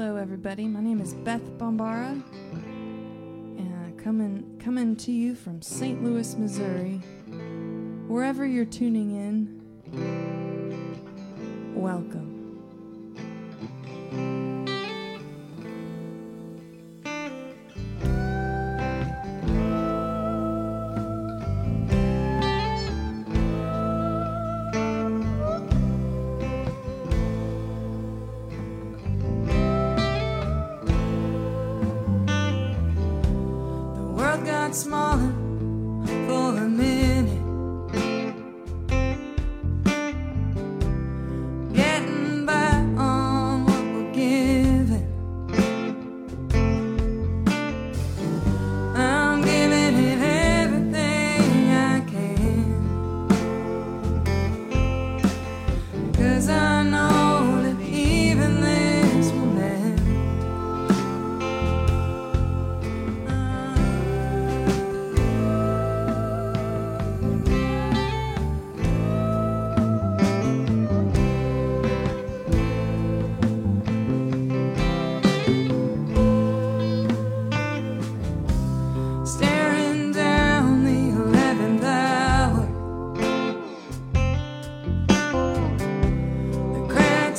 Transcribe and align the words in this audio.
Hello, 0.00 0.16
everybody. 0.16 0.66
My 0.66 0.80
name 0.80 0.98
is 1.02 1.12
Beth 1.12 1.42
Bombara, 1.58 2.22
and 3.58 3.98
coming 3.98 4.58
coming 4.58 4.96
to 4.96 5.12
you 5.12 5.34
from 5.34 5.60
St. 5.60 6.02
Louis, 6.02 6.36
Missouri. 6.36 7.02
Wherever 8.08 8.46
you're 8.46 8.64
tuning 8.64 9.10
in, 9.10 9.60
welcome. 11.74 12.39
World 34.70 35.39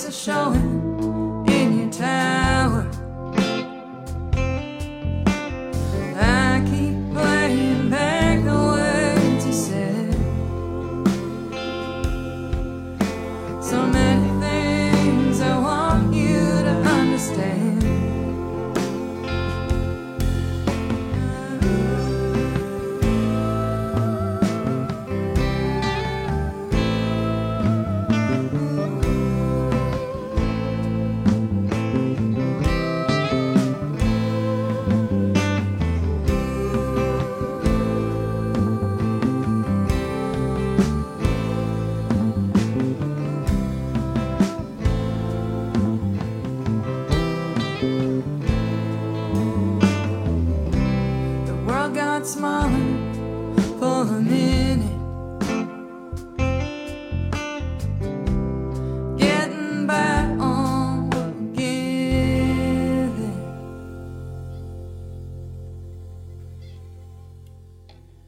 cracks 0.00 0.06
are 0.06 0.12
showing 0.12 0.69
The 51.46 51.54
world 51.66 51.94
got 51.94 52.26
smaller, 52.26 52.70
for 53.78 54.04
me. 54.20 54.49